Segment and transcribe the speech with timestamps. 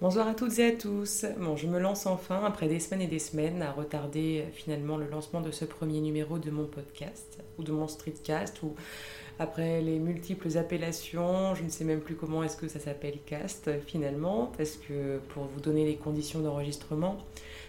[0.00, 1.26] Bonsoir à toutes et à tous.
[1.40, 4.96] Bon, je me lance enfin après des semaines et des semaines à retarder euh, finalement
[4.96, 8.76] le lancement de ce premier numéro de mon podcast ou de mon streetcast ou
[9.40, 13.70] après les multiples appellations, je ne sais même plus comment est-ce que ça s'appelle cast
[13.86, 17.18] finalement parce que pour vous donner les conditions d'enregistrement,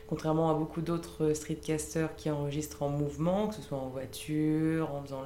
[0.07, 5.04] contrairement à beaucoup d'autres streetcasters qui enregistrent en mouvement, que ce soit en voiture, en
[5.04, 5.23] faisant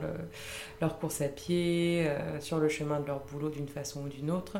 [0.81, 4.29] leur course à pied, euh, sur le chemin de leur boulot d'une façon ou d'une
[4.29, 4.57] autre,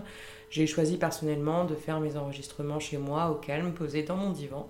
[0.54, 4.70] j'ai choisi personnellement de faire mes enregistrements chez moi au calme, posé dans mon divan.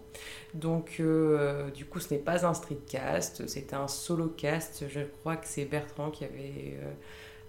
[0.53, 4.85] Donc euh, du coup ce n'est pas un streetcast, c'est un solo cast.
[4.87, 6.93] Je crois que c'est Bertrand qui avait euh,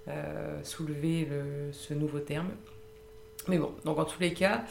[0.08, 1.28] euh, soulevé
[1.70, 2.48] ce nouveau terme.
[3.46, 4.64] Mais bon, donc en tous les cas,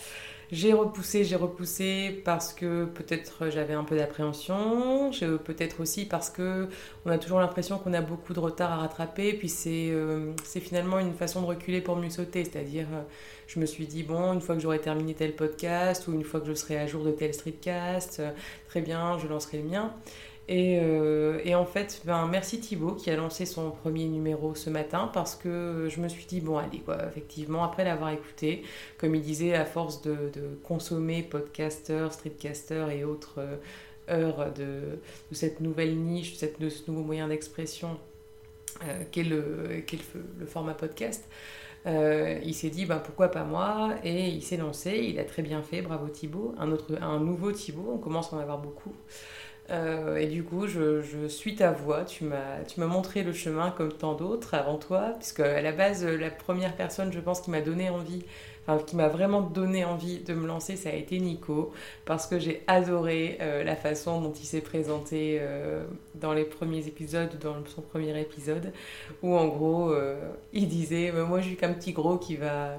[0.54, 5.10] j'ai repoussé, j'ai repoussé parce que peut-être j'avais un peu d'appréhension,
[5.44, 6.70] peut-être aussi parce que
[7.06, 11.00] on a toujours l'impression qu'on a beaucoup de retard à rattraper, puis c'est euh, finalement
[11.00, 13.02] une façon de reculer pour mieux sauter, c'est-à-dire euh,
[13.48, 16.40] je me suis dit bon, une fois que j'aurai terminé tel podcast ou une fois
[16.40, 18.30] que je serai à jour de tel streetcast, euh,
[18.68, 19.92] très bien, je lancerai le mien.
[20.50, 25.10] Euh, et, en fait, ben, merci Thibaut qui a lancé son premier numéro ce matin
[25.14, 28.64] parce que je me suis dit, bon, allez, quoi, effectivement, après l'avoir écouté,
[28.98, 30.32] comme il disait, à force de,
[30.64, 33.58] consommer podcaster, streetcaster et autres euh,
[34.10, 35.00] heures de,
[35.32, 37.98] cette nouvelle niche, de ce nouveau moyen d'expression
[38.84, 39.84] euh, qu'est le,
[40.40, 41.24] le, format podcast,
[41.86, 43.96] il s'est dit ben, pourquoi pas moi?
[44.04, 47.52] Et il s'est lancé, il a très bien fait, bravo Thibaut, un, autre, un nouveau
[47.54, 48.94] Thibaut, on commence à en avoir beaucoup.
[49.70, 52.04] Euh, et du coup, je, suis ta voix.
[52.06, 56.30] Tu m'as montré le chemin comme tant d'autres avant toi, puisque à la base, la
[56.30, 58.24] première personne, je pense, qui m'a donné envie,
[58.68, 61.72] enfin, qui m'a vraiment donné envie de me lancer, ça a été Nico,
[62.06, 65.86] parce que j'ai adoré euh, la façon dont il s'est présenté euh,
[66.16, 68.74] dans les premiers épisodes, dans son premier épisode,
[69.22, 69.94] où en gros,
[70.52, 72.78] il disait Moi, je suis qu'un petit gros qui va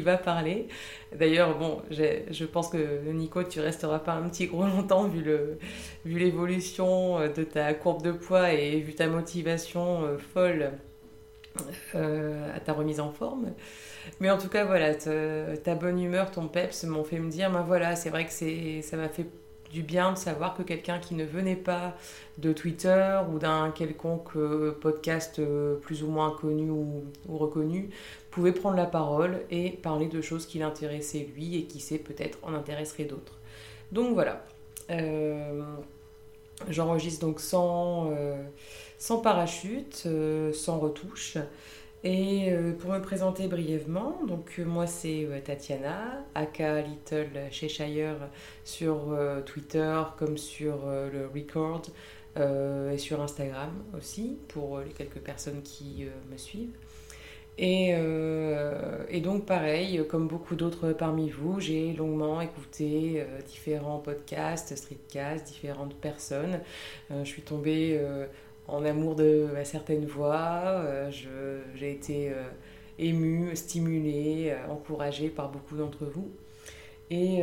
[0.00, 0.68] va parler.
[1.14, 5.58] D'ailleurs, bon, je pense que Nico, tu resteras pas un petit gros longtemps vu le
[6.04, 10.72] vu l'évolution euh, de ta courbe de poids et vu ta motivation euh, folle
[11.94, 13.52] euh, à ta remise en forme.
[14.20, 17.62] Mais en tout cas, voilà, ta, bonne humeur, ton peps m'ont fait me dire, ben
[17.62, 19.26] voilà, c'est vrai que c'est ça m'a fait
[19.72, 21.96] du bien de savoir que quelqu'un qui ne venait pas
[22.38, 24.36] de Twitter ou d'un quelconque
[24.80, 25.40] podcast
[25.80, 27.90] plus ou moins connu ou reconnu
[28.30, 32.38] pouvait prendre la parole et parler de choses qui l'intéressaient lui et qui sait peut-être
[32.42, 33.38] en intéresserait d'autres.
[33.92, 34.44] Donc voilà.
[34.90, 35.62] Euh,
[36.68, 38.42] j'enregistre donc sans, euh,
[39.22, 41.36] parachute, euh, sans retouche.
[42.04, 48.16] Et pour me présenter brièvement, donc moi c'est Tatiana, aka Little Cheshire
[48.64, 51.82] sur Twitter comme sur le Record
[52.36, 56.76] et sur Instagram aussi pour les quelques personnes qui me suivent.
[57.60, 64.74] Euh, et, donc pareil, comme beaucoup d'autres parmi vous, j'ai longuement écouté euh, différents podcasts,
[64.74, 66.60] streetcasts, différentes personnes.
[67.10, 68.00] Euh, je suis tombée
[68.72, 72.32] en amour de certaines voix, j'ai été
[72.98, 76.30] émue, stimulée, encouragée par beaucoup d'entre vous.
[77.10, 77.42] Et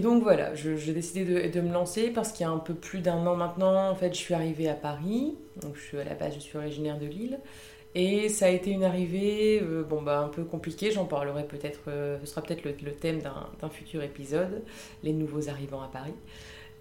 [0.00, 3.26] donc voilà, j'ai décidé de, me lancer parce qu'il y a un peu plus d'un
[3.26, 5.36] an maintenant, en fait, je suis arrivée à Paris.
[5.62, 7.38] Donc je suis à la base, je suis originaire de Lille.
[7.94, 11.80] Et ça a été une arrivée euh, bon, bah, un peu compliquée, j'en parlerai peut-être,
[11.88, 14.62] euh, ce sera peut-être le, thème d'un futur épisode,
[15.02, 16.12] les nouveaux arrivants à Paris.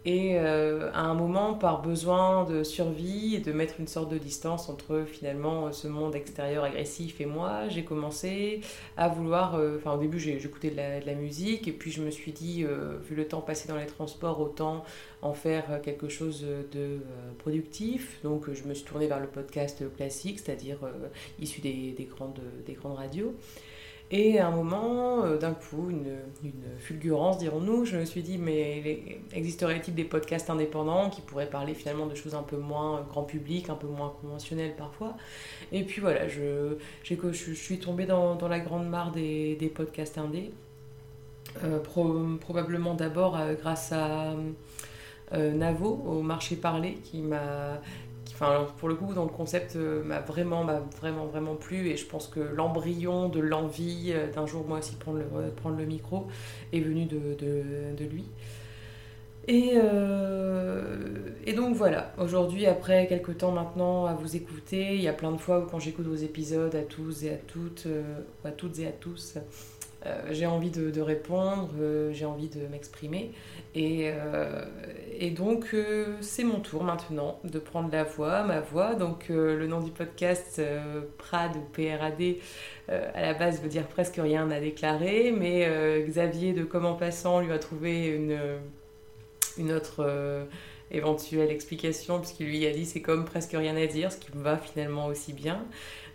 [0.08, 4.18] Et euh, à un moment, par besoin de survie et de mettre une sorte de
[4.18, 8.62] distance entre finalement ce monde extérieur agressif et moi, j'ai commencé
[8.96, 9.56] à vouloir.
[9.56, 13.00] Euh, enfin, au début, j'écoutais de, la musique et puis je me suis dit, euh,
[13.10, 14.86] vu le temps passé dans les transports, autant
[15.22, 17.00] en faire quelque chose de
[17.40, 18.22] productif.
[18.24, 20.78] Donc, je me suis tournée vers le podcast classique, c'est-à-dire
[21.38, 23.36] issu des, grandes, des grandes radios.
[24.10, 26.16] Et à un moment, euh, d'un coup, une,
[26.80, 32.06] fulgurance, dirons-nous, je me suis dit, mais existerait-il des podcasts indépendants qui pourraient parler finalement
[32.06, 35.18] de choses un peu moins grand public, un peu moins conventionnelles parfois?
[35.74, 40.52] Et puis voilà, je, je suis tombée dans, la grande mare des, podcasts indés.
[41.64, 41.80] Euh,
[42.40, 44.36] probablement d'abord euh, grâce à
[45.34, 47.82] Navo au marché parlé qui m'a
[48.40, 50.64] Enfin, pour le coup, dans le concept euh, m'a vraiment,
[50.96, 54.96] vraiment, vraiment plu et je pense que l'embryon de l'envie euh, d'un jour moi aussi
[54.96, 56.28] prendre le, prendre le micro
[56.72, 58.26] est venu de, lui.
[59.48, 61.08] Et, euh,
[61.48, 65.32] et, donc voilà, aujourd'hui, après quelques temps maintenant à vous écouter, il y a plein
[65.32, 67.88] de fois où quand j'écoute vos épisodes à tous et à toutes,
[68.46, 69.40] à toutes et à tous,
[70.30, 71.70] j'ai envie de, répondre,
[72.12, 73.32] j'ai envie de m'exprimer.
[73.76, 74.12] Et,
[75.20, 75.76] et, donc,
[76.22, 78.96] c'est mon tour maintenant de prendre la voix, ma voix.
[78.96, 80.62] Donc, le nom du podcast,
[81.18, 82.36] PRAD ou PRAD,
[82.90, 85.34] à la base veut dire presque rien à déclarer.
[85.38, 85.68] Mais
[86.06, 88.38] Xavier de Comment Passant lui a trouvé une,
[89.58, 90.48] une autre
[90.92, 94.44] éventuelle explication, puisqu'il lui a dit c'est comme presque rien à dire, ce qui me
[94.44, 95.66] va finalement aussi bien.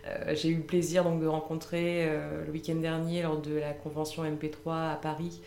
[0.05, 3.71] Euh, j'ai eu le plaisir donc de rencontrer euh, le week-end dernier lors de la
[3.73, 5.41] convention MP3 à Paris.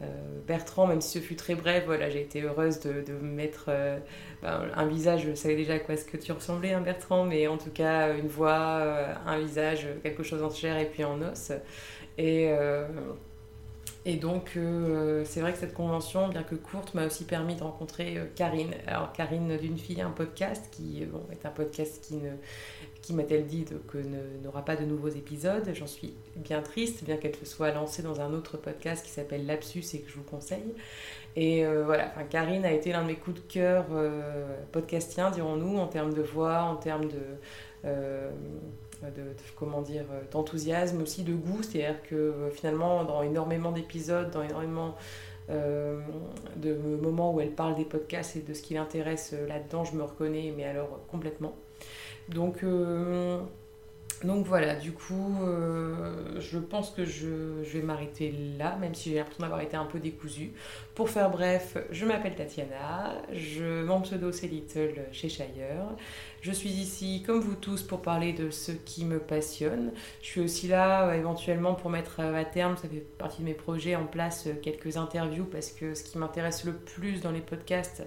[0.00, 0.06] Euh,
[0.46, 3.70] Bertrand, même si ce fut très bref, voilà, j'ai été heureuse de, mettre
[4.42, 7.48] ben, un visage, je savais déjà à quoi ce que tu ressemblais, hein, Bertrand, mais
[7.48, 8.80] en tout cas une voix,
[9.26, 11.50] un visage, quelque chose en chair et puis en os.
[12.16, 12.48] Et
[14.08, 17.62] et donc, euh, c'est vrai que cette convention, bien que courte, m'a aussi permis de
[17.62, 18.70] rencontrer euh, Karine.
[18.86, 22.18] Alors, Karine d'une fille, un podcast qui bon, est un podcast qui,
[23.02, 23.98] qui m'a-t-elle dit que
[24.42, 25.70] n'aura pas de nouveaux épisodes.
[25.74, 29.84] J'en suis bien triste, bien qu'elle soit lancée dans un autre podcast qui s'appelle Lapsus
[29.92, 30.72] et que je vous conseille.
[31.36, 33.84] Et euh, voilà, enfin, Karine a été l'un de mes coups de cœur
[34.72, 37.90] podcastiens, dirons-nous, en termes de voix, en termes de
[39.02, 39.22] de,
[39.56, 41.62] comment dire, euh, d'enthousiasme, aussi de goût.
[41.62, 44.94] C'est-à-dire que euh, finalement, dans énormément d'épisodes, dans énormément
[45.50, 46.00] euh,
[46.56, 50.02] de moments où elle parle des podcasts et de ce qui l'intéresse là-dedans, je me
[50.02, 51.54] reconnais, mais alors complètement.
[52.28, 52.62] Donc,
[54.24, 55.36] donc voilà, du coup,
[56.38, 59.98] je pense que je, vais m'arrêter là, même si j'ai l'impression d'avoir été un peu
[59.98, 60.52] décousue.
[60.94, 65.94] Pour faire bref, je m'appelle Tatiana, je, mon pseudo c'est Little chez Shire.
[66.40, 69.90] Je suis ici, comme vous tous, pour parler de ce qui me passionne.
[70.22, 73.46] Je suis aussi là, euh, éventuellement, pour mettre euh, à terme, ça fait partie de
[73.46, 77.32] mes projets, en place euh, quelques interviews, parce que ce qui m'intéresse le plus dans
[77.32, 78.04] les podcasts,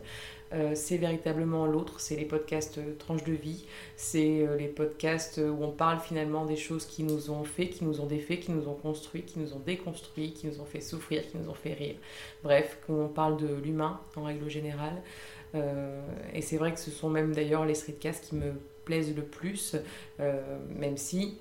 [0.74, 3.65] c'est véritablement l'autre, c'est les podcasts tranches de vie,
[3.95, 8.01] c'est les podcasts où on parle finalement des choses qui nous ont fait, qui nous
[8.01, 11.27] ont défait, qui nous ont construit, qui nous ont déconstruit, qui nous ont fait souffrir,
[11.30, 11.95] qui nous ont fait rire.
[12.44, 15.01] Bref, qu'on parle de l'humain en règle générale.
[15.56, 16.00] Euh,
[16.33, 18.53] et c'est vrai que ce sont même d'ailleurs les streetcasts qui me
[18.86, 19.75] plaisent le plus,
[20.19, 21.38] euh, même si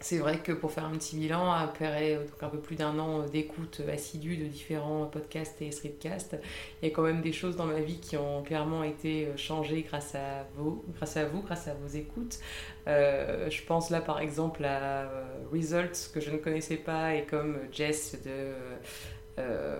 [0.00, 3.26] c'est vrai que pour faire un petit bilan, après donc un peu plus d'un an
[3.26, 6.38] d'écoute assidue de différents podcasts et streetcasts,
[6.80, 9.82] il y a quand même des choses dans ma vie qui ont clairement été changées
[9.82, 12.38] grâce à vous, grâce à vous, grâce à vos écoutes.
[12.88, 15.10] Euh, je pense là par exemple à
[15.52, 18.52] Results que je ne connaissais pas et comme Jess de
[19.38, 19.78] euh,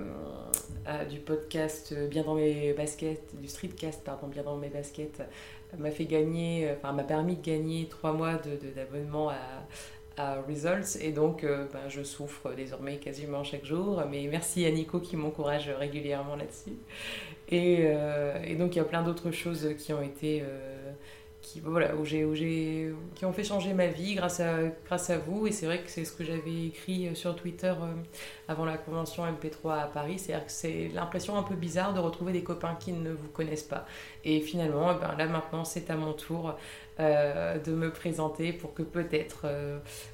[1.09, 5.23] du podcast Bien dans mes baskets, du streetcast, pardon, Bien dans mes baskets,
[5.79, 8.35] m'a fait gagner, enfin m'a permis de gagner trois mois
[8.75, 9.37] d'abonnement à,
[10.17, 14.03] à, Results et donc euh, ben, je souffre désormais quasiment chaque jour.
[14.11, 16.77] Mais merci à Nico qui m'encourage régulièrement là-dessus.
[17.49, 20.43] Et, euh, et, donc il y a plein d'autres choses qui ont été
[21.43, 25.47] qui, où j'ai, qui ont fait changer ma vie grâce à, grâce à vous.
[25.47, 27.95] Et c'est vrai que c'est ce que j'avais écrit euh, sur Twitter euh,
[28.49, 30.19] avant la convention MP3 à Paris.
[30.19, 33.63] C'est-à-dire que c'est l'impression un peu bizarre de retrouver des copains qui ne vous connaissent
[33.63, 33.87] pas.
[34.25, 36.55] Et finalement, eh ben, là maintenant, c'est à mon tour
[36.99, 39.47] euh, de me présenter pour que peut-être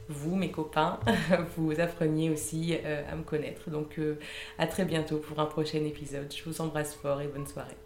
[0.09, 1.01] vous, mes copains,
[1.57, 3.71] vous appreniez aussi à me connaître.
[3.71, 4.01] Donc
[4.59, 6.33] à très bientôt pour un prochain épisode.
[6.33, 7.77] Je vous embrasse fort et bonne soirée.